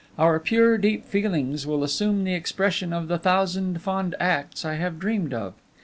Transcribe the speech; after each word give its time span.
Our 0.17 0.39
pure, 0.39 0.79
deep 0.79 1.05
feelings 1.05 1.67
will 1.67 1.83
assume 1.83 2.23
the 2.23 2.33
expression 2.33 2.91
of 2.91 3.07
the 3.07 3.19
thousand 3.19 3.83
fond 3.83 4.15
acts 4.19 4.65
I 4.65 4.73
have 4.73 4.97
dreamed 4.97 5.31
of. 5.31 5.53